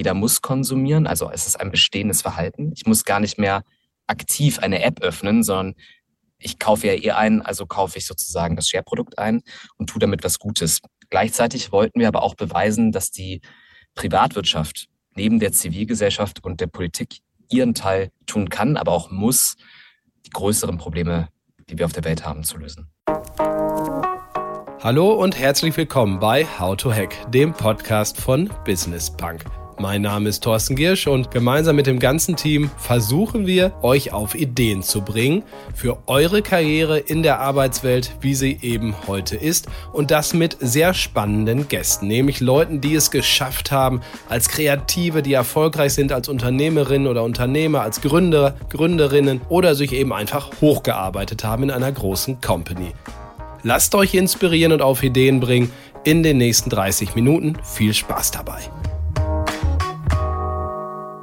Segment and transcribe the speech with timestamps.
[0.00, 2.72] Jeder muss konsumieren, also es ist ein bestehendes Verhalten.
[2.74, 3.64] Ich muss gar nicht mehr
[4.06, 5.74] aktiv eine App öffnen, sondern
[6.38, 9.42] ich kaufe ja eh ein, also kaufe ich sozusagen das Share-Produkt ein
[9.76, 10.80] und tue damit was Gutes.
[11.10, 13.42] Gleichzeitig wollten wir aber auch beweisen, dass die
[13.94, 14.86] Privatwirtschaft
[15.16, 17.18] neben der Zivilgesellschaft und der Politik
[17.50, 19.58] ihren Teil tun kann, aber auch muss,
[20.24, 21.28] die größeren Probleme,
[21.68, 22.90] die wir auf der Welt haben, zu lösen.
[24.82, 29.44] Hallo und herzlich willkommen bei How to Hack, dem Podcast von Business Punk.
[29.80, 34.34] Mein Name ist Thorsten Giersch und gemeinsam mit dem ganzen Team versuchen wir, euch auf
[34.34, 35.42] Ideen zu bringen
[35.74, 39.68] für eure Karriere in der Arbeitswelt, wie sie eben heute ist.
[39.94, 45.32] Und das mit sehr spannenden Gästen, nämlich Leuten, die es geschafft haben, als Kreative, die
[45.32, 51.62] erfolgreich sind als Unternehmerinnen oder Unternehmer, als Gründer, Gründerinnen oder sich eben einfach hochgearbeitet haben
[51.62, 52.92] in einer großen Company.
[53.62, 55.72] Lasst euch inspirieren und auf Ideen bringen
[56.04, 57.56] in den nächsten 30 Minuten.
[57.62, 58.60] Viel Spaß dabei!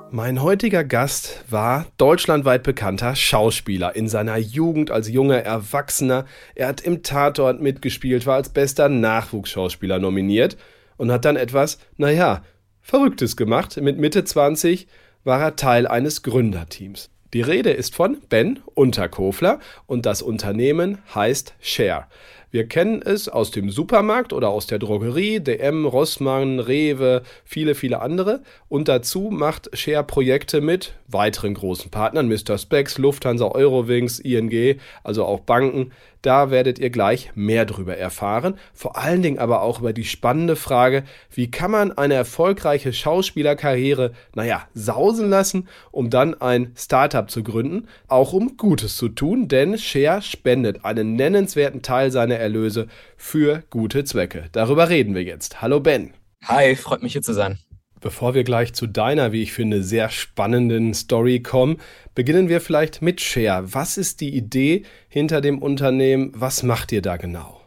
[0.09, 6.25] Mein heutiger Gast war deutschlandweit bekannter Schauspieler in seiner Jugend als junger Erwachsener.
[6.55, 10.55] Er hat im Tatort mitgespielt, war als bester Nachwuchsschauspieler nominiert
[10.95, 12.43] und hat dann etwas, naja,
[12.81, 13.75] Verrücktes gemacht.
[13.81, 14.87] Mit Mitte 20
[15.25, 17.09] war er Teil eines Gründerteams.
[17.33, 22.05] Die Rede ist von Ben Unterkofler und das Unternehmen heißt Share.
[22.49, 28.01] Wir kennen es aus dem Supermarkt oder aus der Drogerie, DM, Rossmann, Rewe, viele, viele
[28.01, 28.41] andere.
[28.69, 32.57] Und dazu macht Share Projekte mit weiteren großen Partnern, Mr.
[32.57, 35.91] Specs, Lufthansa, Eurowings, ING, also auch Banken.
[36.21, 38.55] Da werdet ihr gleich mehr drüber erfahren.
[38.73, 44.13] Vor allen Dingen aber auch über die spannende Frage, wie kann man eine erfolgreiche Schauspielerkarriere,
[44.33, 49.77] naja, sausen lassen, um dann ein Startup zu gründen, auch um Gutes zu tun, denn
[49.77, 54.45] Share spendet einen nennenswerten Teil seiner Erlöse für gute Zwecke.
[54.51, 55.61] Darüber reden wir jetzt.
[55.61, 56.13] Hallo Ben.
[56.43, 57.59] Hi, freut mich hier zu sein.
[58.07, 61.75] Bevor wir gleich zu deiner, wie ich finde, sehr spannenden Story kommen,
[62.15, 63.73] beginnen wir vielleicht mit Share.
[63.73, 66.31] Was ist die Idee hinter dem Unternehmen?
[66.33, 67.59] Was macht ihr da genau?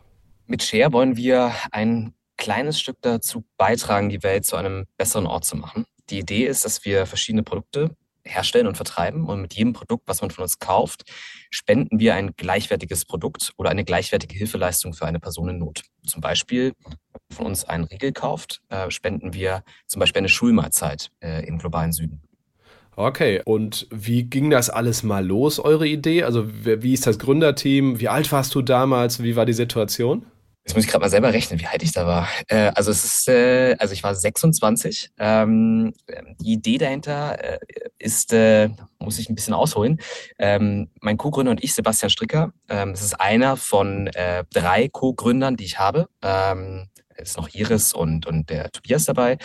[0.47, 5.45] Mit Share wollen wir ein kleines Stück dazu beitragen, die Welt zu einem besseren Ort
[5.45, 5.84] zu machen.
[6.09, 9.26] Die Idee ist, dass wir verschiedene Produkte herstellen und vertreiben.
[9.26, 11.03] Und mit jedem Produkt, was man von uns kauft,
[11.50, 15.82] spenden wir ein gleichwertiges Produkt oder eine gleichwertige Hilfeleistung für eine Person in Not.
[16.06, 20.28] Zum Beispiel, wenn man von uns einen Riegel kauft, äh, spenden wir zum Beispiel eine
[20.28, 22.22] Schulmahlzeit äh, im globalen Süden.
[22.97, 26.25] Okay, und wie ging das alles mal los, eure Idee?
[26.25, 28.00] Also wie ist das Gründerteam?
[28.00, 29.22] Wie alt warst du damals?
[29.22, 30.26] Wie war die Situation?
[30.70, 32.28] Jetzt muss ich gerade mal selber rechnen, wie alt ich da war.
[32.47, 35.10] Äh, also es ist, äh, also ich war 26.
[35.19, 35.92] Ähm,
[36.41, 37.58] die Idee dahinter äh,
[37.98, 38.69] ist, äh,
[39.00, 40.00] muss ich ein bisschen ausholen.
[40.38, 45.56] Ähm, mein Co-Gründer und ich, Sebastian Stricker, ähm, das ist einer von äh, drei Co-Gründern,
[45.56, 46.06] die ich habe.
[46.22, 49.38] Ähm, ist noch Iris und, und der Tobias dabei.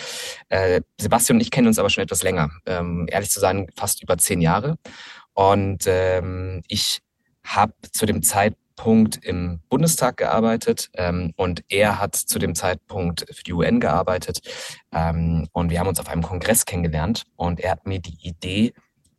[0.49, 2.51] Äh, Sebastian und ich kennen uns aber schon etwas länger.
[2.67, 4.77] Ähm, ehrlich zu sein, fast über zehn Jahre.
[5.33, 6.99] Und ähm, ich
[7.43, 13.25] habe zu dem Zeitpunkt Punkt im Bundestag gearbeitet ähm, und er hat zu dem Zeitpunkt
[13.31, 14.41] für die UN gearbeitet
[14.91, 18.73] ähm, und wir haben uns auf einem Kongress kennengelernt und er hat mir die Idee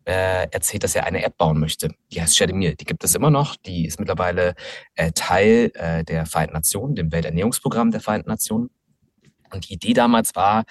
[0.06, 1.90] äh, erzählt, dass er eine App bauen möchte.
[2.12, 2.76] Die heißt Shademir.
[2.76, 3.56] Die gibt es immer noch.
[3.56, 4.54] Die ist mittlerweile
[4.94, 8.70] äh, Teil äh, der Vereinten Nationen, dem Welternährungsprogramm der Vereinten Nationen.
[9.52, 10.64] Und die Idee damals war,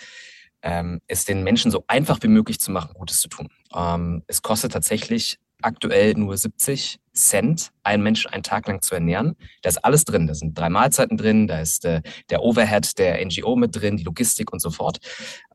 [0.62, 3.50] ähm, es den Menschen so einfach wie möglich zu machen, Gutes zu tun.
[3.74, 9.36] Ähm, es kostet tatsächlich aktuell nur 70 Cent, einen Menschen einen Tag lang zu ernähren.
[9.62, 10.28] Da ist alles drin.
[10.28, 14.04] Da sind drei Mahlzeiten drin, da ist äh, der Overhead der NGO mit drin, die
[14.04, 15.00] Logistik und so fort.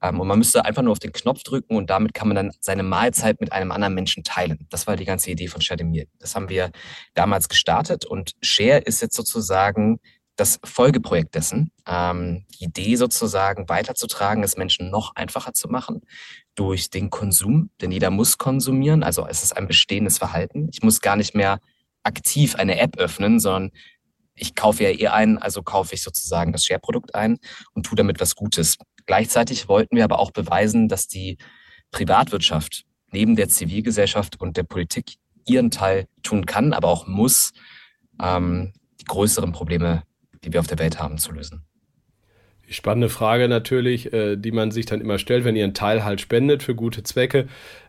[0.03, 2.50] Ähm, und man müsste einfach nur auf den Knopf drücken und damit kann man dann
[2.60, 4.66] seine Mahlzeit mit einem anderen Menschen teilen.
[4.71, 6.06] Das war die ganze Idee von Shademir.
[6.19, 6.71] Das haben wir
[7.15, 10.00] damals gestartet und Share ist jetzt sozusagen
[10.41, 16.01] das Folgeprojekt dessen, ähm, die Idee sozusagen weiterzutragen, es Menschen noch einfacher zu machen
[16.55, 20.69] durch den Konsum, denn jeder muss konsumieren, also es ist ein bestehendes Verhalten.
[20.73, 21.61] Ich muss gar nicht mehr
[22.03, 23.71] aktiv eine App öffnen, sondern
[24.34, 27.39] ich kaufe ja eh ein, also kaufe ich sozusagen das Share-Produkt ein
[27.75, 28.78] und tue damit was Gutes.
[29.05, 31.37] Gleichzeitig wollten wir aber auch beweisen, dass die
[31.91, 35.16] Privatwirtschaft neben der Zivilgesellschaft und der Politik
[35.47, 37.53] ihren Teil tun kann, aber auch muss,
[38.22, 40.04] ähm, die größeren Probleme
[40.45, 41.65] die wir auf der Welt haben, zu lösen.
[42.69, 46.04] Die spannende Frage natürlich, äh, die man sich dann immer stellt, wenn ihr einen Teil
[46.04, 47.48] halt spendet für gute Zwecke,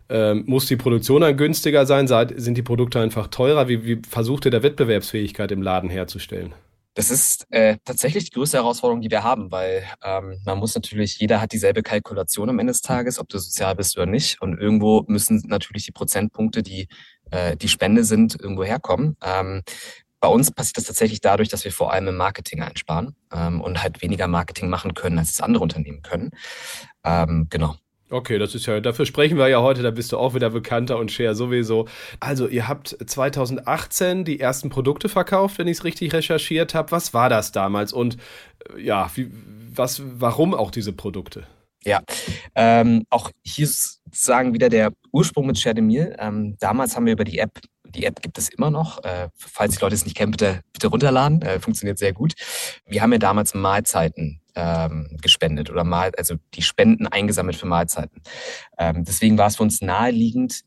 [0.09, 2.07] ähm, muss die Produktion dann günstiger sein?
[2.07, 3.68] Sind die Produkte einfach teurer?
[3.68, 6.53] Wie, wie versucht ihr da Wettbewerbsfähigkeit im Laden herzustellen?
[6.95, 11.19] Das ist äh, tatsächlich die größte Herausforderung, die wir haben, weil ähm, man muss natürlich,
[11.19, 14.42] jeder hat dieselbe Kalkulation am Ende des Tages, ob du sozial bist oder nicht.
[14.42, 16.89] Und irgendwo müssen natürlich die Prozentpunkte, die
[17.31, 19.15] äh, die Spende sind, irgendwo herkommen.
[19.24, 19.62] Ähm,
[20.21, 23.83] bei uns passiert das tatsächlich dadurch, dass wir vor allem im Marketing einsparen ähm, und
[23.83, 26.29] halt weniger Marketing machen können, als es andere Unternehmen können.
[27.03, 27.75] Ähm, genau.
[28.12, 30.97] Okay, das ist ja, dafür sprechen wir ja heute, da bist du auch wieder bekannter
[30.97, 31.88] und Share sowieso.
[32.19, 36.91] Also, ihr habt 2018 die ersten Produkte verkauft, wenn ich es richtig recherchiert habe.
[36.91, 38.18] Was war das damals und
[38.75, 39.31] äh, ja, wie,
[39.73, 41.47] was, warum auch diese Produkte?
[41.83, 42.01] Ja,
[42.53, 46.15] ähm, auch hier sozusagen wieder der Ursprung mit Share the Meal.
[46.19, 47.59] Ähm, damals haben wir über die App
[47.91, 49.03] die App gibt es immer noch.
[49.03, 51.41] Äh, falls die Leute es nicht kennen, bitte, bitte runterladen.
[51.41, 52.33] Äh, funktioniert sehr gut.
[52.85, 58.21] Wir haben ja damals Mahlzeiten ähm, gespendet oder mal, also die Spenden eingesammelt für Mahlzeiten.
[58.77, 60.61] Ähm, deswegen war es für uns naheliegend,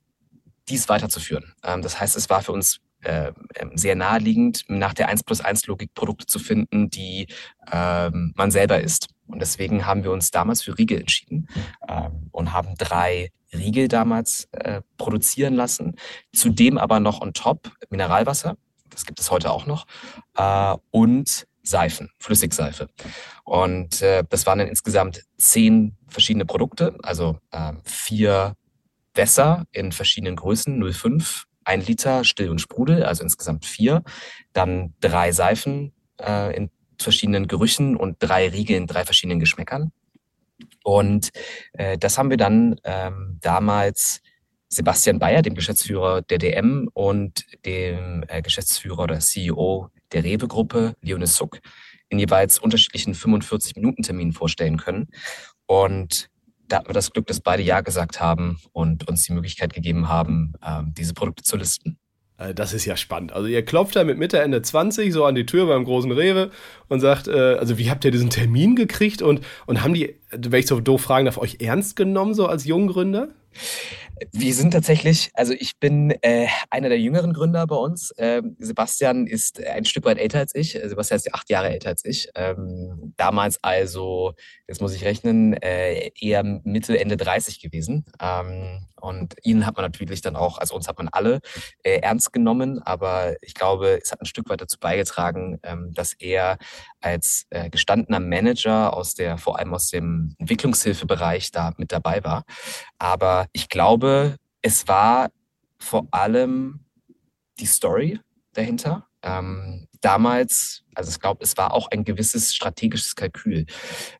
[0.68, 1.54] dies weiterzuführen.
[1.62, 3.32] Ähm, das heißt, es war für uns äh,
[3.74, 7.26] sehr naheliegend, nach der 1 plus 1 Logik Produkte zu finden, die
[7.70, 9.08] ähm, man selber isst.
[9.26, 11.48] Und deswegen haben wir uns damals für Riegel entschieden
[11.88, 15.96] ähm, und haben drei Riegel damals äh, produzieren lassen.
[16.32, 18.56] Zudem aber noch on top Mineralwasser,
[18.90, 19.86] das gibt es heute auch noch,
[20.36, 22.88] äh, und Seifen, Flüssigseife.
[23.44, 28.54] Und äh, das waren dann insgesamt zehn verschiedene Produkte, also äh, vier
[29.14, 34.02] Wässer in verschiedenen Größen, 0,5, ein Liter Still und Sprudel, also insgesamt vier,
[34.52, 36.70] dann drei Seifen äh, in
[37.02, 39.92] verschiedenen Gerüchen und drei Riegel in drei verschiedenen Geschmäckern.
[40.82, 41.30] Und
[41.72, 44.20] äh, das haben wir dann ähm, damals
[44.68, 51.36] Sebastian Bayer, dem Geschäftsführer der DM und dem äh, Geschäftsführer oder CEO der Rewe-Gruppe, Leonis
[51.36, 51.60] Suck,
[52.08, 55.08] in jeweils unterschiedlichen 45-Minuten-Terminen vorstellen können.
[55.66, 56.28] Und
[56.68, 60.08] da hatten wir das Glück, dass beide Ja gesagt haben und uns die Möglichkeit gegeben
[60.08, 61.98] haben, ähm, diese Produkte zu listen.
[62.44, 63.32] Äh, das ist ja spannend.
[63.32, 66.50] Also ihr klopft da mit Mitte, Ende 20 so an die Tür beim großen Rewe
[66.88, 70.60] und sagt, äh, also wie habt ihr diesen Termin gekriegt und, und haben die, wenn
[70.60, 73.28] ich so doof fragen darf, euch ernst genommen so als Junggründer?
[74.32, 78.12] Wir sind tatsächlich, also ich bin äh, einer der jüngeren Gründer bei uns.
[78.16, 80.78] Ähm, Sebastian ist ein Stück weit älter als ich.
[80.84, 82.28] Sebastian ist acht Jahre älter als ich.
[82.36, 84.34] Ähm, damals also,
[84.68, 88.04] jetzt muss ich rechnen, äh, eher Mitte, Ende 30 gewesen.
[88.20, 91.40] Ähm, und ihn hat man natürlich dann auch, also uns hat man alle
[91.82, 96.14] äh, ernst genommen, aber ich glaube, es hat ein Stück weit dazu beigetragen, ähm, dass
[96.14, 96.58] er
[97.00, 102.44] als äh, gestandener Manager aus der, vor allem aus dem Entwicklungshilfebereich da mit dabei war.
[102.98, 105.30] Aber ich glaube, es war
[105.78, 106.80] vor allem
[107.58, 108.20] die Story
[108.54, 109.06] dahinter.
[109.22, 113.66] Ähm, damals, also ich glaube, es war auch ein gewisses strategisches Kalkül.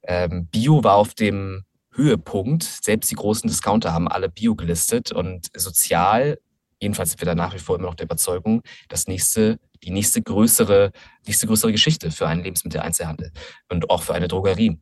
[0.02, 1.64] Ähm, Bio war auf dem
[1.94, 2.62] Höhepunkt.
[2.62, 6.38] Selbst die großen Discounter haben alle Bio gelistet und sozial,
[6.80, 10.22] jedenfalls sind wir da nach wie vor immer noch der Überzeugung, das nächste, die nächste
[10.22, 10.92] größere,
[11.26, 13.32] nächste größere Geschichte für einen Lebensmitteleinzelhandel
[13.68, 14.78] und auch für eine Drogerie.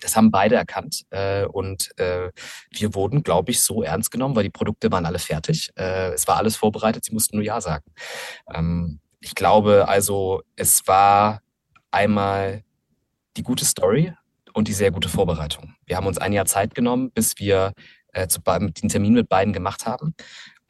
[0.00, 2.30] Das haben beide erkannt äh, und äh,
[2.70, 5.70] wir wurden, glaube ich, so ernst genommen, weil die Produkte waren alle fertig.
[5.76, 7.84] Äh, es war alles vorbereitet, sie mussten nur Ja sagen.
[8.52, 11.40] Ähm, ich glaube also, es war
[11.90, 12.64] einmal
[13.36, 14.12] die gute Story,
[14.56, 15.74] und die sehr gute Vorbereitung.
[15.84, 17.74] Wir haben uns ein Jahr Zeit genommen, bis wir
[18.14, 20.14] äh, zu, den Termin mit beiden gemacht haben.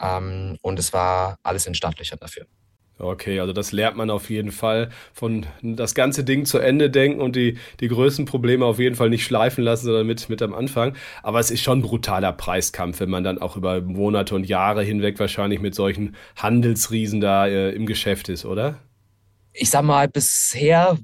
[0.03, 2.47] Ähm, und es war alles in Startlöchern dafür.
[2.99, 7.21] Okay, also das lernt man auf jeden Fall von das ganze Ding zu Ende denken
[7.21, 10.55] und die, die größten Probleme auf jeden Fall nicht schleifen lassen, sondern mit, mit am
[10.55, 10.97] Anfang.
[11.23, 14.82] Aber es ist schon ein brutaler Preiskampf, wenn man dann auch über Monate und Jahre
[14.82, 18.81] hinweg wahrscheinlich mit solchen Handelsriesen da äh, im Geschäft ist, oder?
[19.53, 20.99] Ich sag mal, bisher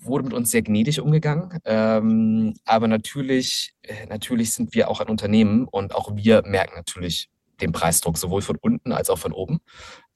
[0.00, 1.58] wurde mit uns sehr gnädig umgegangen.
[1.64, 7.28] Ähm, aber natürlich, äh, natürlich sind wir auch ein Unternehmen und auch wir merken natürlich
[7.60, 9.58] den Preisdruck, sowohl von unten als auch von oben.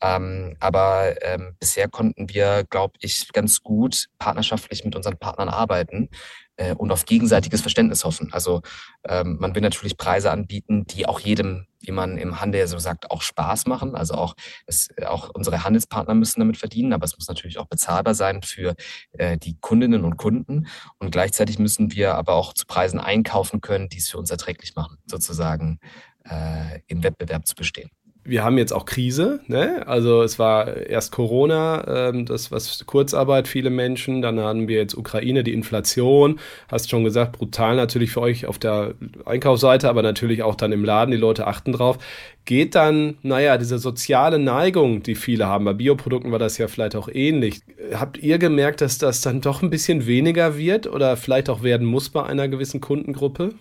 [0.00, 6.08] Ähm, aber ähm, bisher konnten wir, glaube ich, ganz gut partnerschaftlich mit unseren Partnern arbeiten
[6.56, 8.32] äh, und auf gegenseitiges Verständnis hoffen.
[8.32, 8.62] Also
[9.08, 13.10] ähm, man will natürlich Preise anbieten, die auch jedem, wie man im Handel so sagt,
[13.10, 13.94] auch Spaß machen.
[13.94, 14.34] Also auch,
[14.66, 18.74] es, auch unsere Handelspartner müssen damit verdienen, aber es muss natürlich auch bezahlbar sein für
[19.12, 20.66] äh, die Kundinnen und Kunden.
[20.98, 24.74] Und gleichzeitig müssen wir aber auch zu Preisen einkaufen können, die es für uns erträglich
[24.74, 25.80] machen, sozusagen
[26.24, 27.90] äh, im Wettbewerb zu bestehen
[28.24, 29.40] wir haben jetzt auch Krise.
[29.48, 29.86] Ne?
[29.86, 34.22] Also es war erst Corona, ähm, das was Kurzarbeit, viele Menschen.
[34.22, 36.38] Dann haben wir jetzt Ukraine, die Inflation.
[36.70, 40.84] Hast schon gesagt, brutal natürlich für euch auf der Einkaufsseite, aber natürlich auch dann im
[40.84, 41.10] Laden.
[41.10, 41.98] Die Leute achten drauf.
[42.44, 46.96] Geht dann, naja, diese soziale Neigung, die viele haben, bei Bioprodukten war das ja vielleicht
[46.96, 47.60] auch ähnlich.
[47.94, 51.86] Habt ihr gemerkt, dass das dann doch ein bisschen weniger wird oder vielleicht auch werden
[51.86, 53.54] muss bei einer gewissen Kundengruppe?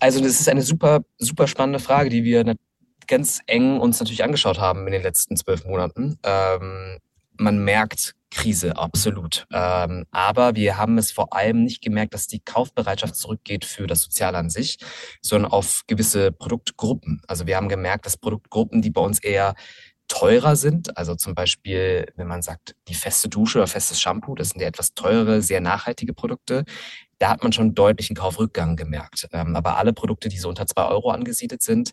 [0.00, 2.44] Also das ist eine super, super spannende Frage, die wir
[3.08, 6.18] ganz eng uns natürlich angeschaut haben in den letzten zwölf Monaten.
[6.22, 6.98] Ähm,
[7.36, 9.46] man merkt Krise, absolut.
[9.52, 14.02] Ähm, aber wir haben es vor allem nicht gemerkt, dass die Kaufbereitschaft zurückgeht für das
[14.02, 14.78] Soziale an sich,
[15.22, 17.22] sondern auf gewisse Produktgruppen.
[17.26, 19.54] Also wir haben gemerkt, dass Produktgruppen, die bei uns eher
[20.08, 24.50] teurer sind, also zum Beispiel, wenn man sagt, die feste Dusche oder festes Shampoo, das
[24.50, 26.64] sind ja etwas teure, sehr nachhaltige Produkte,
[27.18, 29.28] da hat man schon deutlichen Kaufrückgang gemerkt.
[29.32, 31.92] Ähm, aber alle Produkte, die so unter zwei Euro angesiedelt sind,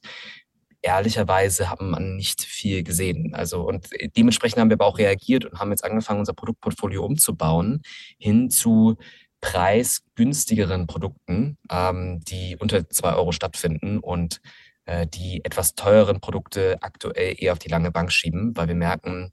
[0.85, 3.33] ehrlicherweise haben man nicht viel gesehen.
[3.33, 7.81] Also und dementsprechend haben wir aber auch reagiert und haben jetzt angefangen, unser Produktportfolio umzubauen
[8.17, 8.97] hin zu
[9.41, 14.41] preisgünstigeren Produkten, ähm, die unter zwei Euro stattfinden und
[14.85, 19.31] äh, die etwas teureren Produkte aktuell eher auf die lange Bank schieben, weil wir merken,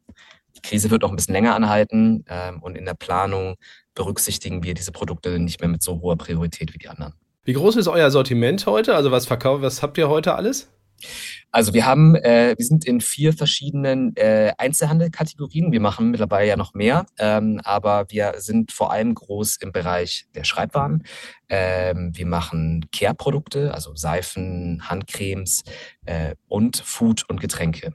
[0.56, 3.56] die Krise wird noch ein bisschen länger anhalten ähm, und in der Planung
[3.94, 7.14] berücksichtigen wir diese Produkte nicht mehr mit so hoher Priorität wie die anderen.
[7.44, 8.94] Wie groß ist euer Sortiment heute?
[8.94, 10.70] Also was verkauft, was habt ihr heute alles?
[11.50, 15.72] Also wir haben, äh, wir sind in vier verschiedenen äh, Einzelhandelkategorien.
[15.72, 20.26] Wir machen mittlerweile ja noch mehr, ähm, aber wir sind vor allem groß im Bereich
[20.34, 21.04] der Schreibwaren.
[21.48, 25.64] Ähm, wir machen Care-Produkte, also Seifen, Handcremes
[26.06, 27.92] äh, und Food und Getränke.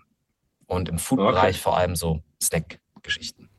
[0.68, 1.64] Und im Food-Bereich okay.
[1.64, 3.50] vor allem so Snack-Geschichten.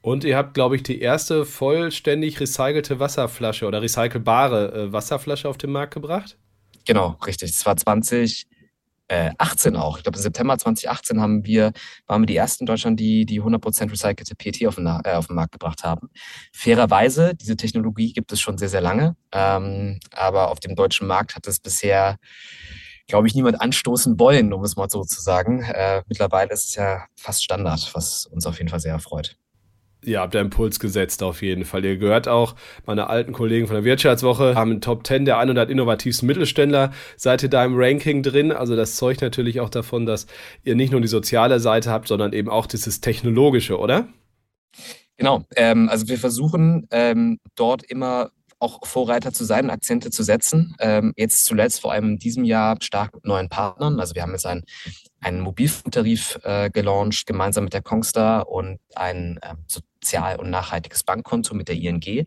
[0.00, 5.58] Und ihr habt, glaube ich, die erste vollständig recycelte Wasserflasche oder recycelbare äh, Wasserflasche auf
[5.58, 6.38] den Markt gebracht?
[6.86, 7.52] Genau, richtig.
[7.52, 8.46] Das war 20,
[9.10, 9.96] 18 äh, auch.
[9.96, 11.72] Ich glaube, im September 2018 haben wir,
[12.06, 15.26] waren wir die ersten in Deutschland, die die 100% recycelte PET auf den, äh, auf
[15.26, 16.10] den Markt gebracht haben.
[16.52, 19.16] Fairerweise, diese Technologie gibt es schon sehr, sehr lange.
[19.32, 22.16] Ähm, aber auf dem deutschen Markt hat es bisher,
[23.06, 25.62] glaube ich, niemand anstoßen wollen, um es mal so zu sagen.
[25.62, 29.36] Äh, mittlerweile ist es ja fast Standard, was uns auf jeden Fall sehr erfreut.
[30.04, 31.84] Ihr habt einen Impuls gesetzt auf jeden Fall.
[31.84, 32.54] Ihr gehört auch,
[32.86, 36.92] meine alten Kollegen von der Wirtschaftswoche haben Top 10 der 100 innovativsten Mittelständler.
[37.16, 38.52] Seid ihr da im Ranking drin?
[38.52, 40.26] Also das zeugt natürlich auch davon, dass
[40.62, 44.08] ihr nicht nur die soziale Seite habt, sondern eben auch dieses technologische, oder?
[45.16, 45.44] Genau.
[45.56, 50.74] Ähm, also wir versuchen ähm, dort immer auch Vorreiter zu sein, Akzente zu setzen.
[50.80, 54.00] Ähm, jetzt zuletzt, vor allem in diesem Jahr, stark mit neuen Partnern.
[54.00, 54.64] Also wir haben jetzt ein
[55.20, 61.54] einen Mobilfunktarif äh, gelauncht, gemeinsam mit der Kongstar und ein ähm, sozial- und nachhaltiges Bankkonto
[61.54, 62.26] mit der ING.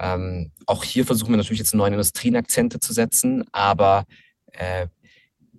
[0.00, 4.04] Ähm, auch hier versuchen wir natürlich jetzt neue Industrienakzente zu setzen, aber
[4.52, 4.88] äh,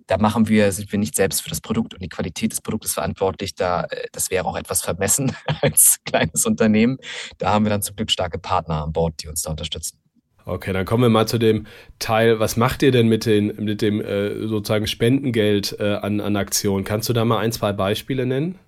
[0.06, 2.92] da machen wir, sind wir nicht selbst für das Produkt und die Qualität des Produktes
[2.92, 3.54] verantwortlich.
[3.54, 6.98] Da, äh, das wäre auch etwas vermessen als kleines Unternehmen.
[7.38, 10.03] Da haben wir dann zum Glück starke Partner an Bord, die uns da unterstützen.
[10.46, 11.66] Okay, dann kommen wir mal zu dem
[11.98, 12.38] Teil.
[12.38, 16.84] Was macht ihr denn mit, den, mit dem äh, sozusagen Spendengeld äh, an, an Aktionen?
[16.84, 18.58] Kannst du da mal ein, zwei Beispiele nennen?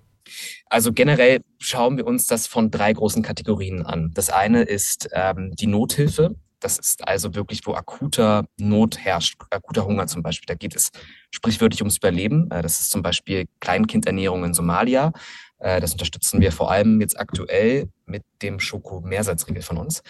[0.65, 4.11] Also generell schauen wir uns das von drei großen Kategorien an.
[4.13, 6.35] Das eine ist ähm, die Nothilfe.
[6.59, 10.47] Das ist also wirklich, wo akuter Not herrscht, akuter Hunger zum Beispiel.
[10.47, 10.89] Da geht es
[11.29, 12.49] sprichwörtlich ums Überleben.
[12.49, 15.13] Äh, das ist zum Beispiel Kleinkindernährung in Somalia.
[15.59, 20.01] Äh, das unterstützen wir vor allem jetzt aktuell mit dem Schoko-Mehrsalzriegel von uns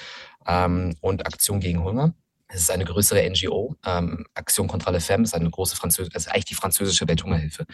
[0.47, 2.13] ähm, und Aktion gegen Hunger.
[2.49, 3.75] Es ist eine größere NGO.
[3.85, 7.65] Ähm, Aktion contre la Femme ist eine große französische, also eigentlich die französische Welthungerhilfe.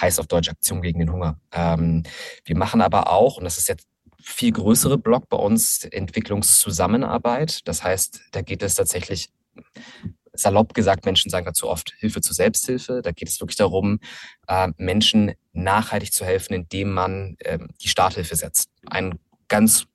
[0.00, 1.40] Heißt auf Deutsch Aktion gegen den Hunger.
[1.52, 2.04] Ähm,
[2.44, 3.86] wir machen aber auch, und das ist jetzt
[4.22, 7.66] viel größere Block bei uns, Entwicklungszusammenarbeit.
[7.66, 9.30] Das heißt, da geht es tatsächlich
[10.32, 13.02] salopp gesagt, Menschen sagen dazu oft Hilfe zur Selbsthilfe.
[13.02, 13.98] Da geht es wirklich darum,
[14.46, 18.70] äh, Menschen nachhaltig zu helfen, indem man äh, die Starthilfe setzt.
[18.86, 19.18] Ein
[19.48, 19.86] ganz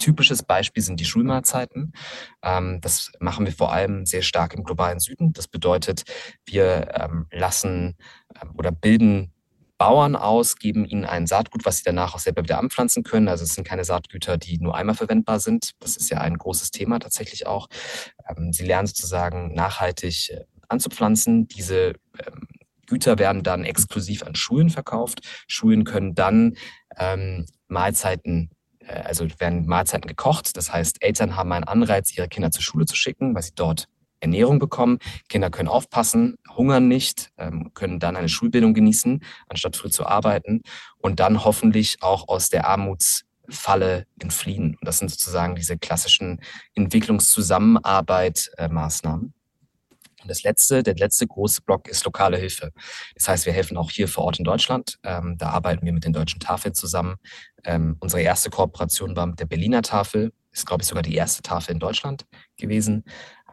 [0.00, 1.92] typisches Beispiel sind die Schulmahlzeiten.
[2.42, 5.32] Ähm, das machen wir vor allem sehr stark im globalen Süden.
[5.32, 6.02] Das bedeutet,
[6.44, 7.96] wir ähm, lassen
[8.42, 9.32] ähm, oder bilden
[9.78, 13.28] Bauern aus, geben ihnen ein Saatgut, was sie danach auch selber wieder anpflanzen können.
[13.28, 15.70] Also es sind keine Saatgüter, die nur einmal verwendbar sind.
[15.78, 17.66] Das ist ja ein großes Thema tatsächlich auch.
[18.50, 21.48] Sie lernen sozusagen nachhaltig äh, anzupflanzen.
[21.48, 21.94] Diese
[22.86, 25.20] Güter werden dann exklusiv an Schulen verkauft.
[25.48, 26.56] Schulen können dann
[27.68, 28.50] Mahlzeiten
[28.90, 30.56] also werden Mahlzeiten gekocht.
[30.56, 33.86] Das heißt, Eltern haben einen Anreiz, ihre Kinder zur Schule zu schicken, weil sie dort
[34.20, 34.98] Ernährung bekommen.
[35.28, 40.62] Kinder können aufpassen, hungern nicht, ähm, können dann eine Schulbildung genießen, anstatt früh zu arbeiten
[40.98, 44.76] und dann hoffentlich auch aus der Armutsfalle entfliehen.
[44.78, 46.40] Und das sind sozusagen diese klassischen
[46.74, 49.32] Entwicklungszusammenarbeit-Maßnahmen.
[50.22, 52.70] Und das letzte, der letzte große Block ist lokale Hilfe.
[53.14, 54.98] Das heißt, wir helfen auch hier vor Ort in Deutschland.
[55.02, 57.16] Ähm, da arbeiten wir mit den deutschen Tafeln zusammen.
[57.64, 60.32] Ähm, unsere erste Kooperation war mit der Berliner Tafel.
[60.52, 63.04] Ist, glaube ich, sogar die erste Tafel in Deutschland gewesen.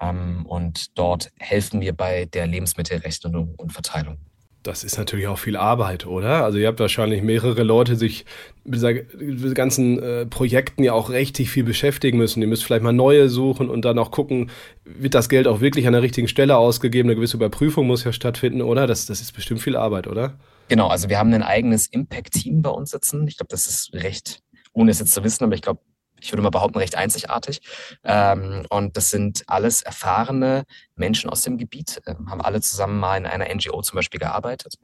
[0.01, 4.19] Ähm, und dort helfen wir bei der Lebensmittelrechnung und Verteilung.
[4.67, 6.43] Das ist natürlich auch viel Arbeit, oder?
[6.43, 8.25] Also ihr habt wahrscheinlich mehrere Leute sich
[8.65, 12.41] mit dieser ganzen äh, Projekten ja auch richtig viel beschäftigen müssen.
[12.41, 14.51] Ihr müsst vielleicht mal neue suchen und dann auch gucken,
[14.83, 17.07] wird das Geld auch wirklich an der richtigen Stelle ausgegeben?
[17.07, 18.87] Eine gewisse Überprüfung muss ja stattfinden, oder?
[18.87, 20.37] Das, das ist bestimmt viel Arbeit, oder?
[20.67, 23.25] Genau, also wir haben ein eigenes Impact-Team bei uns sitzen.
[23.25, 24.41] Ich glaube, das ist recht,
[24.73, 25.79] ohne es jetzt zu wissen, aber ich glaube,
[26.19, 27.61] ich würde mal behaupten, recht einzigartig.
[28.03, 30.63] Ähm, und das sind alles erfahrene
[30.95, 34.75] Menschen aus dem Gebiet, äh, haben alle zusammen mal in einer NGO zum Beispiel gearbeitet.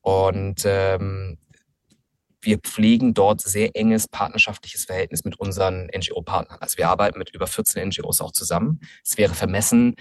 [0.00, 1.38] Und ähm,
[2.40, 6.58] wir pflegen dort sehr enges partnerschaftliches Verhältnis mit unseren NGO-Partnern.
[6.60, 8.80] Also wir arbeiten mit über 14 NGOs auch zusammen.
[9.04, 9.96] Es wäre vermessen,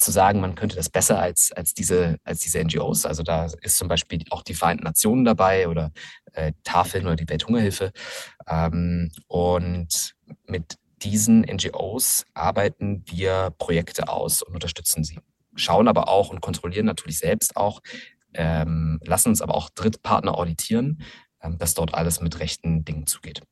[0.00, 3.06] zu sagen, man könnte das besser als, als, diese, als diese NGOs.
[3.06, 5.92] Also da ist zum Beispiel auch die Vereinten Nationen dabei oder
[6.32, 7.92] äh, Tafeln oder die Welthungerhilfe.
[8.48, 10.14] Ähm, und
[10.46, 15.18] mit diesen NGOs arbeiten wir Projekte aus und unterstützen sie.
[15.54, 17.80] Schauen aber auch und kontrollieren natürlich selbst auch,
[18.34, 21.02] ähm, lassen uns aber auch Drittpartner auditieren,
[21.42, 23.42] ähm, dass dort alles mit rechten Dingen zugeht.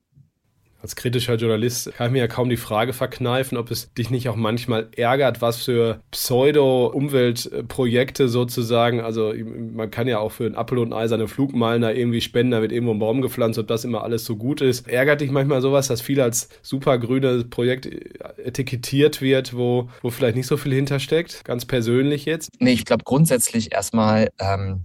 [0.81, 4.29] Als kritischer Journalist kann ich mir ja kaum die Frage verkneifen, ob es dich nicht
[4.29, 9.35] auch manchmal ärgert, was für Pseudo-Umweltprojekte sozusagen, also
[9.75, 12.53] man kann ja auch für ein Apfel und ein Ei seine Flugmeilen da irgendwie spenden,
[12.53, 14.89] da wird irgendwo ein Baum gepflanzt, ob das immer alles so gut ist.
[14.89, 17.89] Ärgert dich manchmal sowas, dass viel als supergrünes Projekt
[18.37, 22.51] etikettiert wird, wo, wo vielleicht nicht so viel hintersteckt, ganz persönlich jetzt?
[22.61, 24.85] Nee, ich glaube grundsätzlich erstmal, ähm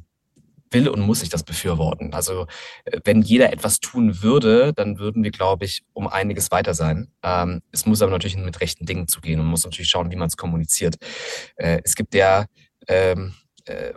[0.74, 2.14] will und muss ich das befürworten.
[2.14, 2.48] Also
[2.86, 7.12] äh, wenn jeder etwas tun würde, dann würden wir, glaube ich, um einiges weiter sein.
[7.24, 10.28] Ähm, es muss aber natürlich mit rechten Dingen zugehen und muss natürlich schauen, wie man
[10.28, 10.96] es kommuniziert.
[11.56, 12.46] Äh, es gibt ja
[12.88, 13.34] ähm,
[13.66, 13.94] äh,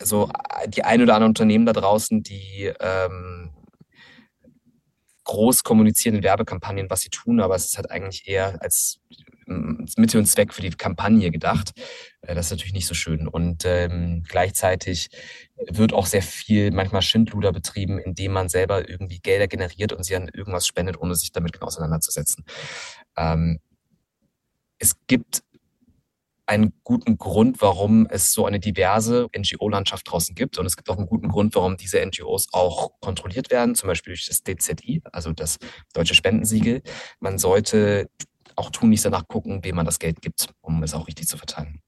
[0.00, 0.30] so
[0.68, 3.50] die ein oder anderen Unternehmen da draußen, die ähm,
[5.24, 9.00] groß kommunizieren in Werbekampagnen, was sie tun, aber es ist halt eigentlich eher als
[9.46, 11.72] Mittel und Zweck für die Kampagne gedacht.
[12.28, 13.26] Äh, das ist natürlich nicht so schön.
[13.26, 15.08] Und ähm, gleichzeitig
[15.68, 20.14] wird auch sehr viel manchmal Schindluder betrieben, indem man selber irgendwie Gelder generiert und sie
[20.14, 22.44] an irgendwas spendet, ohne sich damit genau auseinanderzusetzen.
[23.16, 23.58] Ähm,
[24.78, 25.42] es gibt
[26.46, 30.56] einen guten Grund, warum es so eine diverse NGO-Landschaft draußen gibt.
[30.58, 34.14] Und es gibt auch einen guten Grund, warum diese NGOs auch kontrolliert werden, zum Beispiel
[34.14, 35.58] durch das DZI, also das
[35.92, 36.82] Deutsche Spendensiegel.
[37.20, 38.08] Man sollte
[38.56, 41.82] auch tunlichst danach gucken, wem man das Geld gibt, um es auch richtig zu verteilen.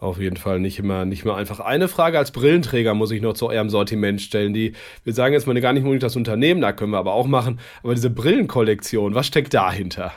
[0.00, 1.58] Auf jeden Fall nicht immer, nicht mehr einfach.
[1.58, 4.54] Eine Frage als Brillenträger muss ich noch zu eurem Sortiment stellen.
[4.54, 7.26] Die, wir sagen jetzt mal gar nicht unbedingt das Unternehmen, da können wir aber auch
[7.26, 7.58] machen.
[7.82, 10.12] Aber diese Brillenkollektion, was steckt dahinter?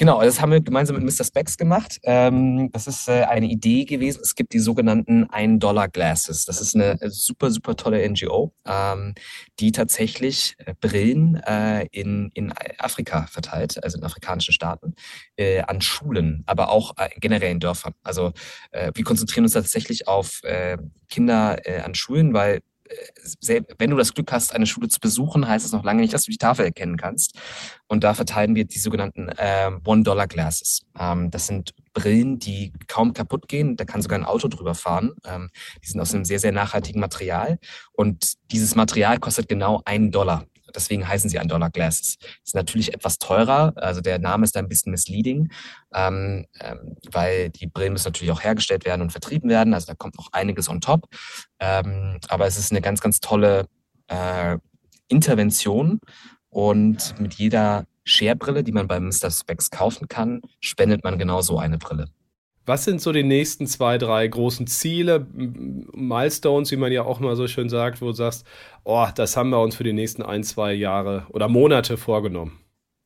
[0.00, 1.26] Genau, das haben wir gemeinsam mit Mr.
[1.26, 1.98] Specs gemacht.
[2.04, 4.20] Ähm, das ist äh, eine Idee gewesen.
[4.22, 6.46] Es gibt die sogenannten Ein-Dollar-Glasses.
[6.46, 9.14] Das ist eine super, super tolle NGO, ähm,
[9.58, 14.94] die tatsächlich äh, Brillen äh, in, in Afrika verteilt, also in afrikanischen Staaten,
[15.36, 17.92] äh, an Schulen, aber auch äh, generell in Dörfern.
[18.02, 18.32] Also
[18.70, 20.78] äh, wir konzentrieren uns tatsächlich auf äh,
[21.10, 22.62] Kinder äh, an Schulen, weil
[23.78, 26.24] wenn du das Glück hast, eine Schule zu besuchen, heißt es noch lange nicht, dass
[26.24, 27.38] du die Tafel erkennen kannst.
[27.86, 30.86] Und da verteilen wir die sogenannten ähm, One-Dollar-Glasses.
[30.98, 33.76] Ähm, das sind Brillen, die kaum kaputt gehen.
[33.76, 35.12] Da kann sogar ein Auto drüber fahren.
[35.24, 35.50] Ähm,
[35.82, 37.58] die sind aus einem sehr, sehr nachhaltigen Material.
[37.92, 40.44] Und dieses Material kostet genau einen Dollar.
[40.74, 42.16] Deswegen heißen sie Dollar Glasses.
[42.44, 45.50] Ist natürlich etwas teurer, also der Name ist da ein bisschen misleading,
[45.94, 49.74] ähm, ähm, weil die Brillen müssen natürlich auch hergestellt werden und vertrieben werden.
[49.74, 51.08] Also da kommt noch einiges on top.
[51.58, 53.66] Ähm, aber es ist eine ganz, ganz tolle
[54.08, 54.58] äh,
[55.08, 56.00] Intervention
[56.48, 59.30] und mit jeder Share-Brille, die man bei Mr.
[59.30, 62.06] Specs kaufen kann, spendet man genau so eine Brille.
[62.66, 67.34] Was sind so die nächsten zwei, drei großen Ziele, Milestones, wie man ja auch mal
[67.36, 68.46] so schön sagt, wo du sagst,
[68.84, 72.60] oh, das haben wir uns für die nächsten ein, zwei Jahre oder Monate vorgenommen?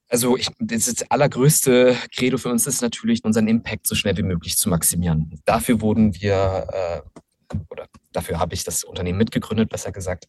[0.08, 4.22] Also ich, das, das allergrößte Credo für uns ist natürlich, unseren Impact so schnell wie
[4.22, 5.40] möglich zu maximieren.
[5.44, 10.26] Dafür wurden wir, äh, oder dafür habe ich das Unternehmen mitgegründet, besser gesagt.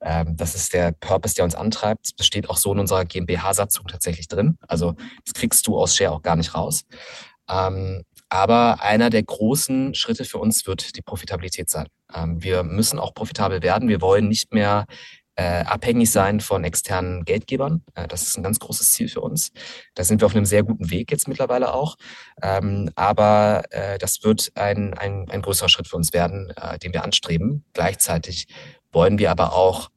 [0.00, 2.18] Ähm, das ist der Purpose, der uns antreibt.
[2.18, 4.58] Das steht auch so in unserer GmbH-Satzung tatsächlich drin.
[4.66, 6.84] Also das kriegst du aus Share auch gar nicht raus.
[7.48, 11.86] Ähm, aber einer der großen Schritte für uns wird die Profitabilität sein.
[12.14, 13.88] Ähm, wir müssen auch profitabel werden.
[13.88, 14.86] Wir wollen nicht mehr
[15.36, 17.84] äh, abhängig sein von externen Geldgebern.
[17.94, 19.52] Äh, das ist ein ganz großes Ziel für uns.
[19.94, 21.96] Da sind wir auf einem sehr guten Weg jetzt mittlerweile auch.
[22.42, 27.04] Ähm, aber äh, das wird ein, ein, ein größerer Schritt für uns werden, den wir
[27.04, 27.64] anstreben.
[27.72, 28.46] Gleichzeitig
[28.92, 29.90] wollen wir aber auch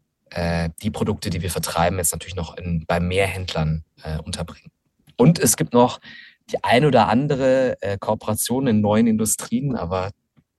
[0.81, 4.71] die Produkte, die wir vertreiben, jetzt natürlich noch in, bei mehr Händlern äh, unterbringen.
[5.17, 5.99] Und es gibt noch
[6.49, 10.11] die ein oder andere äh, Kooperation in neuen Industrien, aber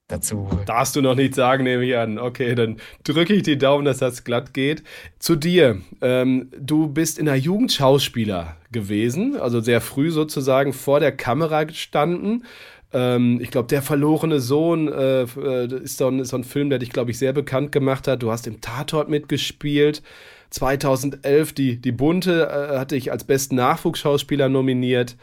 [0.07, 0.47] dazu.
[0.65, 2.17] Darfst du noch nicht sagen, nehme ich an.
[2.17, 4.83] Okay, dann drücke ich die Daumen, dass das glatt geht.
[5.19, 5.81] Zu dir.
[6.01, 11.63] Ähm, du bist in der Jugend Schauspieler gewesen, also sehr früh sozusagen vor der Kamera
[11.63, 12.45] gestanden.
[12.91, 16.69] Ähm, ich glaube, Der verlorene Sohn äh, äh, ist, so ein, ist so ein Film,
[16.69, 18.23] der dich, glaube ich, sehr bekannt gemacht hat.
[18.23, 20.03] Du hast im Tatort mitgespielt.
[20.51, 25.15] 2011 die, die Bunte äh, hatte ich als besten Nachwuchsschauspieler nominiert.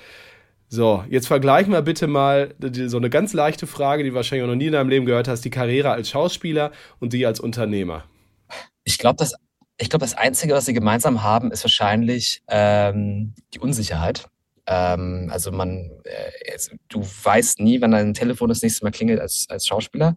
[0.72, 2.54] So, jetzt vergleichen wir bitte mal
[2.86, 5.44] so eine ganz leichte Frage, die du wahrscheinlich noch nie in deinem Leben gehört hast,
[5.44, 8.04] die Karriere als Schauspieler und die als Unternehmer.
[8.84, 9.34] Ich glaube, das,
[9.78, 14.28] glaub, das Einzige, was sie gemeinsam haben, ist wahrscheinlich ähm, die Unsicherheit.
[14.68, 16.56] Ähm, also man, äh,
[16.88, 20.14] du weißt nie, wann dein Telefon das nächste Mal klingelt als, als Schauspieler.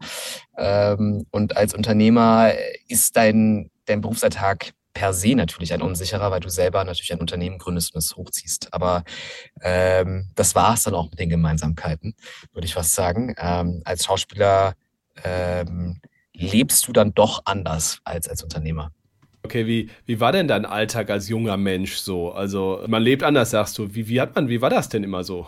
[0.56, 2.52] Ähm, und als Unternehmer
[2.88, 7.58] ist dein, dein Berufsalltag per se natürlich ein unsicherer, weil du selber natürlich ein Unternehmen
[7.58, 8.74] gründest und es hochziehst.
[8.74, 9.04] Aber
[9.62, 12.16] ähm, das war es dann auch mit den Gemeinsamkeiten,
[12.54, 13.36] würde ich fast sagen.
[13.38, 14.76] Ähm, als Schauspieler
[15.24, 16.00] ähm,
[16.34, 18.92] lebst du dann doch anders als als Unternehmer.
[19.46, 22.32] Okay, wie, wie war denn dein Alltag als junger Mensch so?
[22.32, 23.94] Also man lebt anders, sagst du.
[23.94, 25.48] Wie, wie hat man, wie war das denn immer so?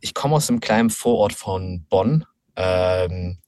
[0.00, 2.26] Ich komme aus einem kleinen Vorort von Bonn.
[2.56, 3.38] Ähm,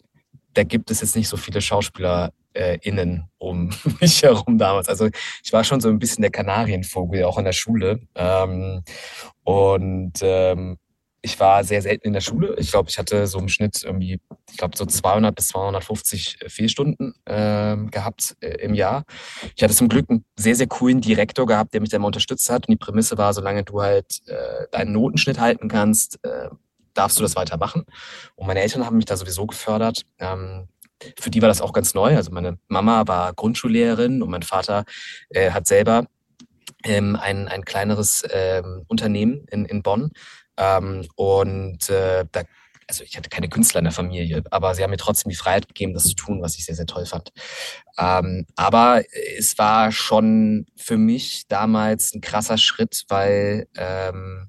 [0.54, 4.88] da gibt es jetzt nicht so viele Schauspieler äh, innen um mich herum damals.
[4.88, 5.08] Also
[5.44, 8.00] ich war schon so ein bisschen der Kanarienvogel, auch in der Schule.
[8.14, 8.82] Ähm,
[9.44, 10.78] und ähm,
[11.24, 12.56] ich war sehr selten in der Schule.
[12.58, 17.14] Ich glaube, ich hatte so im Schnitt irgendwie, ich glaube, so 200 bis 250 Fehlstunden
[17.26, 19.04] äh, gehabt äh, im Jahr.
[19.54, 22.50] Ich hatte zum Glück einen sehr, sehr coolen Direktor gehabt, der mich da immer unterstützt
[22.50, 22.66] hat.
[22.66, 26.48] Und die Prämisse war, solange du halt äh, deinen Notenschnitt halten kannst, äh,
[26.92, 27.84] darfst du das weitermachen.
[28.34, 30.02] Und meine Eltern haben mich da sowieso gefördert.
[30.18, 30.68] Ähm,
[31.18, 32.16] für die war das auch ganz neu.
[32.16, 34.84] Also meine Mama war Grundschullehrerin und mein Vater
[35.30, 36.06] äh, hat selber
[36.84, 40.10] ähm, ein, ein kleineres ähm, Unternehmen in, in Bonn
[40.56, 42.42] ähm, und äh, da,
[42.88, 45.68] also ich hatte keine Künstler in der Familie, aber sie haben mir trotzdem die Freiheit
[45.68, 47.32] gegeben, das zu tun, was ich sehr, sehr toll fand.
[47.98, 49.02] Ähm, aber
[49.38, 54.48] es war schon für mich damals ein krasser Schritt, weil ähm,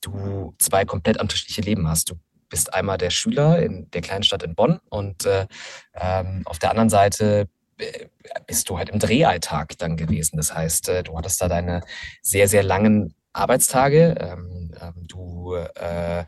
[0.00, 2.10] du zwei komplett unterschiedliche Leben hast.
[2.10, 2.14] Du
[2.52, 5.46] bist einmal der Schüler in der kleinen Stadt in Bonn und äh,
[5.94, 8.06] ähm, auf der anderen Seite äh,
[8.46, 10.36] bist du halt im Drehalltag dann gewesen.
[10.36, 11.80] Das heißt, äh, du hattest da deine
[12.20, 14.14] sehr, sehr langen Arbeitstage.
[14.20, 16.24] Ähm, ähm, du äh,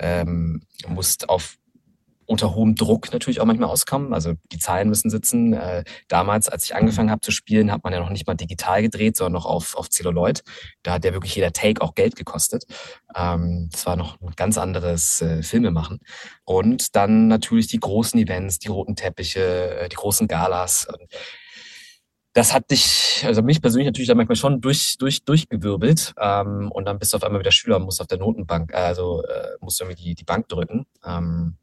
[0.00, 1.56] ähm, musst auf
[2.28, 4.12] unter hohem Druck natürlich auch manchmal auskommen.
[4.12, 5.54] Also die Zahlen müssen sitzen.
[5.54, 8.82] Äh, damals, als ich angefangen habe zu spielen, hat man ja noch nicht mal digital
[8.82, 10.42] gedreht, sondern noch auf, auf Celluloid.
[10.82, 12.66] Da hat ja wirklich jeder Take auch Geld gekostet.
[13.16, 16.00] Ähm, das war noch ein ganz anderes äh, Filme machen.
[16.44, 20.86] Und dann natürlich die großen Events, die roten Teppiche, äh, die großen Galas.
[22.34, 26.12] Das hat dich, also mich persönlich natürlich dann manchmal schon durch, durch, durchgewirbelt.
[26.20, 29.22] Ähm, und dann bist du auf einmal wieder Schüler und musst auf der Notenbank, also
[29.22, 30.84] äh, musst irgendwie die, die Bank drücken.
[31.06, 31.56] Ähm,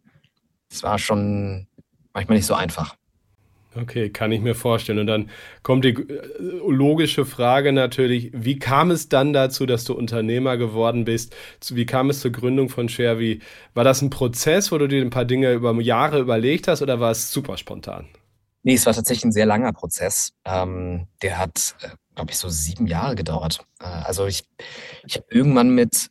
[0.76, 1.68] das war schon
[2.14, 2.96] manchmal nicht so einfach.
[3.76, 5.00] Okay, kann ich mir vorstellen.
[5.00, 5.30] Und dann
[5.62, 11.04] kommt die äh, logische Frage natürlich, wie kam es dann dazu, dass du Unternehmer geworden
[11.04, 11.36] bist?
[11.70, 13.42] Wie kam es zur Gründung von Shervy?
[13.74, 17.00] War das ein Prozess, wo du dir ein paar Dinge über Jahre überlegt hast oder
[17.02, 18.08] war es super spontan?
[18.64, 20.32] Nee, es war tatsächlich ein sehr langer Prozess.
[20.46, 23.60] Ähm, der hat, äh, glaube ich, so sieben Jahre gedauert.
[23.82, 24.46] Äh, also ich,
[25.06, 26.10] ich habe irgendwann mit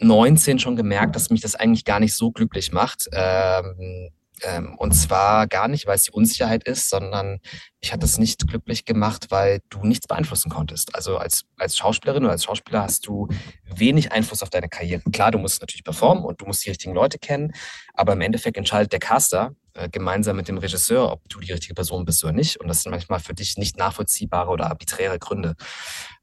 [0.00, 3.08] 19 schon gemerkt, dass mich das eigentlich gar nicht so glücklich macht.
[3.12, 4.10] Ähm,
[4.42, 7.40] ähm, und zwar gar nicht, weil es die Unsicherheit ist, sondern
[7.80, 10.94] ich hatte es nicht glücklich gemacht, weil du nichts beeinflussen konntest.
[10.94, 13.28] Also als, als Schauspielerin oder als Schauspieler hast du
[13.64, 15.02] wenig Einfluss auf deine Karriere.
[15.12, 17.52] Klar, du musst natürlich performen und du musst die richtigen Leute kennen,
[17.94, 21.74] aber im Endeffekt entscheidet der Caster äh, gemeinsam mit dem Regisseur, ob du die richtige
[21.74, 22.60] Person bist oder nicht.
[22.60, 25.54] Und das sind manchmal für dich nicht nachvollziehbare oder arbiträre Gründe.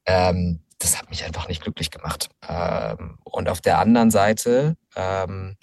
[0.05, 2.29] Ähm, das hat mich einfach nicht glücklich gemacht.
[2.47, 5.57] Ähm, und auf der anderen Seite ähm,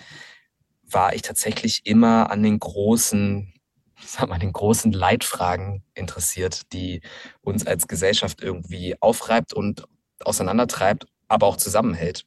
[0.85, 3.53] war ich tatsächlich immer an den großen,
[4.05, 7.03] sag mal, den großen Leitfragen interessiert, die
[7.41, 9.87] uns als Gesellschaft irgendwie aufreibt und
[10.25, 12.25] auseinandertreibt, aber auch zusammenhält.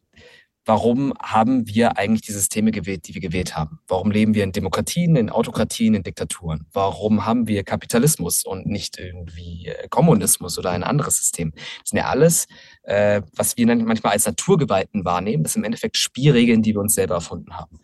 [0.67, 3.80] Warum haben wir eigentlich die Systeme gewählt, die wir gewählt haben?
[3.88, 6.65] Warum leben wir in Demokratien, in Autokratien, in Diktaturen?
[6.73, 11.51] Warum haben wir Kapitalismus und nicht irgendwie äh, Kommunismus oder ein anderes System?
[11.54, 12.47] Das sind ja alles,
[12.82, 15.43] äh, was wir manchmal als Naturgewalten wahrnehmen.
[15.43, 17.80] Das sind im Endeffekt Spielregeln, die wir uns selber erfunden haben.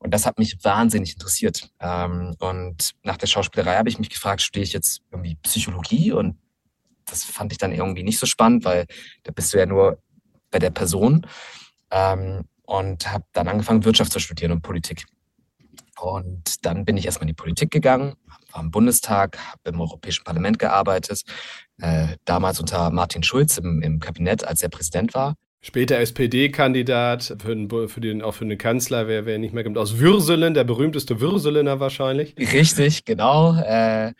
[0.00, 1.70] Und das hat mich wahnsinnig interessiert.
[1.80, 6.12] Ähm, und nach der Schauspielerei habe ich mich gefragt, studiere ich jetzt irgendwie Psychologie?
[6.12, 6.36] Und
[7.06, 8.84] das fand ich dann irgendwie nicht so spannend, weil
[9.22, 10.02] da bist du ja nur
[10.50, 11.26] bei der Person.
[11.90, 15.06] Ähm, und habe dann angefangen, Wirtschaft zu studieren und Politik.
[15.98, 18.14] Und dann bin ich erstmal in die Politik gegangen,
[18.52, 21.22] war im Bundestag, habe im Europäischen Parlament gearbeitet,
[21.80, 25.36] äh, damals unter Martin Schulz im, im Kabinett, als er Präsident war.
[25.62, 29.78] Später SPD-Kandidat für den, für den, auch für den Kanzler, wer, wer nicht mehr kommt,
[29.78, 32.36] aus Würselen, der berühmteste Würselener wahrscheinlich.
[32.38, 33.56] Richtig, genau.
[33.56, 34.12] Äh,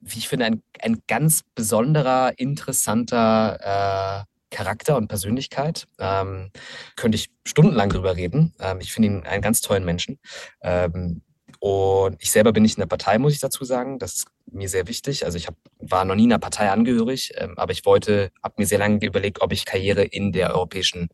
[0.00, 5.86] wie ich finde, ein, ein ganz besonderer, interessanter äh, Charakter und Persönlichkeit.
[5.98, 6.50] Ähm,
[6.96, 8.54] könnte ich stundenlang drüber reden.
[8.58, 10.18] Ähm, ich finde ihn einen ganz tollen Menschen.
[10.62, 11.20] Ähm,
[11.60, 13.98] und ich selber bin nicht in der Partei, muss ich dazu sagen.
[13.98, 15.26] Das ist mir sehr wichtig.
[15.26, 18.54] Also ich hab, war noch nie in einer Partei angehörig, ähm, aber ich wollte, habe
[18.56, 21.08] mir sehr lange überlegt, ob ich Karriere in der europäischen,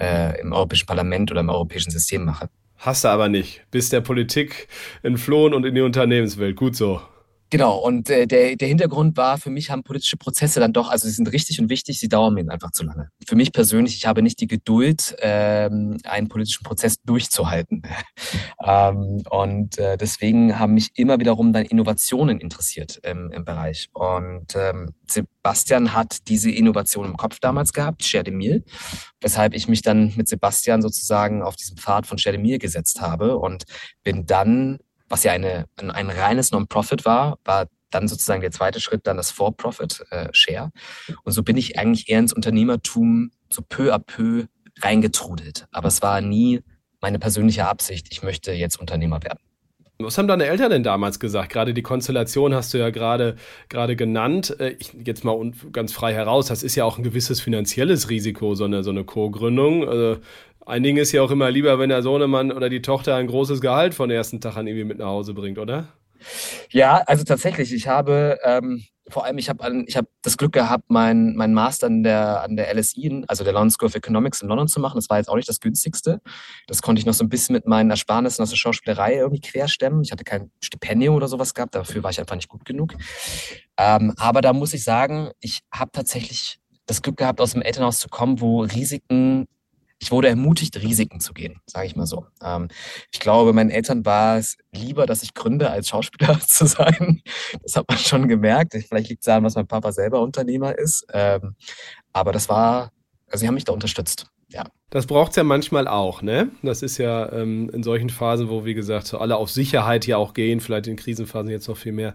[0.00, 2.48] äh, im Europäischen Parlament oder im europäischen System mache.
[2.76, 3.62] Hast du aber nicht.
[3.72, 4.68] Bist der Politik
[5.02, 6.54] entflohen und in die Unternehmenswelt.
[6.54, 7.00] Gut so.
[7.54, 11.06] Genau, und äh, der, der Hintergrund war, für mich haben politische Prozesse dann doch, also
[11.06, 13.10] sie sind richtig und wichtig, sie dauern mir einfach zu lange.
[13.28, 17.82] Für mich persönlich, ich habe nicht die Geduld, ähm, einen politischen Prozess durchzuhalten.
[18.66, 23.88] ähm, und äh, deswegen haben mich immer wiederum dann Innovationen interessiert im, im Bereich.
[23.92, 28.64] Und ähm, Sebastian hat diese Innovation im Kopf damals gehabt, Meal,
[29.20, 33.62] weshalb ich mich dann mit Sebastian sozusagen auf diesen Pfad von Meal gesetzt habe und
[34.02, 38.80] bin dann was ja eine, ein, ein reines Non-Profit war, war dann sozusagen der zweite
[38.80, 40.70] Schritt, dann das For-Profit-Share.
[41.08, 44.46] Äh, und so bin ich eigentlich eher ins Unternehmertum so peu à peu
[44.82, 45.66] reingetrudelt.
[45.70, 46.60] Aber es war nie
[47.00, 49.38] meine persönliche Absicht, ich möchte jetzt Unternehmer werden.
[50.00, 51.52] Was haben deine Eltern denn damals gesagt?
[51.52, 53.36] Gerade die Konstellation hast du ja gerade
[53.68, 54.56] gerade genannt.
[54.58, 58.56] Äh, ich, jetzt mal ganz frei heraus, das ist ja auch ein gewisses finanzielles Risiko,
[58.56, 59.88] so eine, so eine Co-Gründung.
[59.88, 60.16] Also
[60.66, 63.94] Einigen ist ja auch immer lieber, wenn der Sohnemann oder die Tochter ein großes Gehalt
[63.94, 65.88] von ersten Tag an irgendwie mit nach Hause bringt, oder?
[66.70, 67.72] Ja, also tatsächlich.
[67.72, 72.02] Ich habe ähm, vor allem, ich habe hab das Glück gehabt, meinen mein Master an
[72.02, 74.96] der, an der LSI, also der London School of Economics in London zu machen.
[74.96, 76.22] Das war jetzt auch nicht das günstigste.
[76.66, 80.02] Das konnte ich noch so ein bisschen mit meinen Ersparnissen aus der Schauspielerei irgendwie querstemmen.
[80.02, 82.94] Ich hatte kein Stipendium oder sowas gehabt, dafür war ich einfach nicht gut genug.
[83.76, 87.98] Ähm, aber da muss ich sagen, ich habe tatsächlich das Glück gehabt, aus dem Elternhaus
[87.98, 89.46] zu kommen, wo Risiken
[90.04, 92.26] ich wurde ermutigt, Risiken zu gehen, sage ich mal so.
[92.42, 92.68] Ähm,
[93.10, 97.22] ich glaube, meinen Eltern war es lieber, dass ich gründe, als Schauspieler zu sein.
[97.62, 98.74] Das hat man schon gemerkt.
[98.86, 101.06] Vielleicht liegt es daran, dass mein Papa selber Unternehmer ist.
[101.14, 101.56] Ähm,
[102.12, 102.92] aber das war,
[103.28, 104.26] also sie haben mich da unterstützt.
[104.48, 104.66] Ja.
[104.90, 106.50] Das braucht es ja manchmal auch, ne?
[106.62, 110.18] Das ist ja ähm, in solchen Phasen, wo, wie gesagt, so alle auf Sicherheit ja
[110.18, 112.14] auch gehen, vielleicht in Krisenphasen jetzt noch viel mehr.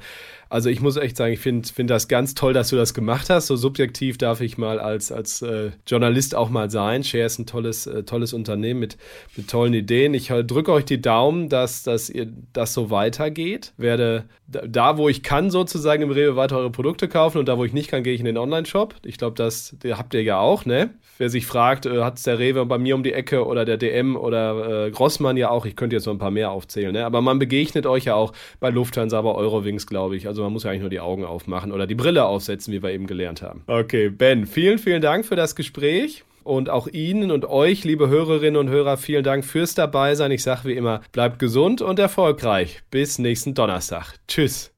[0.49, 3.29] Also ich muss echt sagen, ich finde find das ganz toll, dass du das gemacht
[3.29, 3.47] hast.
[3.47, 7.03] So subjektiv darf ich mal als, als äh, Journalist auch mal sein.
[7.03, 8.97] Share ist ein tolles, äh, tolles Unternehmen mit,
[9.37, 10.15] mit tollen Ideen.
[10.15, 13.73] Ich äh, drücke euch die Daumen, dass, dass ihr das so weitergeht.
[13.77, 17.65] Werde da, wo ich kann, sozusagen im Rewe weiter eure Produkte kaufen und da, wo
[17.65, 18.95] ich nicht kann, gehe ich in den Online-Shop.
[19.05, 20.89] Ich glaube, das habt ihr ja auch, ne?
[21.19, 23.77] Wer sich fragt, äh, hat es der Rewe bei mir um die Ecke oder der
[23.77, 25.65] DM oder äh, Grossmann ja auch.
[25.65, 27.05] Ich könnte jetzt noch ein paar mehr aufzählen, ne?
[27.05, 30.27] Aber man begegnet euch ja auch bei Lufthansa, bei Eurowings, glaube ich.
[30.27, 32.81] Also also man muss ja eigentlich nur die Augen aufmachen oder die Brille aufsetzen, wie
[32.81, 33.63] wir eben gelernt haben.
[33.67, 36.23] Okay, Ben, vielen, vielen Dank für das Gespräch.
[36.43, 40.31] Und auch Ihnen und euch, liebe Hörerinnen und Hörer, vielen Dank fürs Dabeisein.
[40.31, 42.79] Ich sage wie immer, bleibt gesund und erfolgreich.
[42.89, 44.15] Bis nächsten Donnerstag.
[44.27, 44.71] Tschüss.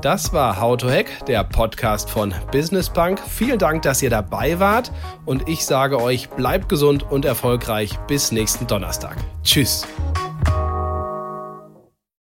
[0.00, 3.20] Das war How to Hack, der Podcast von Business Bank.
[3.20, 4.90] Vielen Dank, dass ihr dabei wart
[5.26, 9.16] und ich sage euch, bleibt gesund und erfolgreich bis nächsten Donnerstag.
[9.44, 9.86] Tschüss.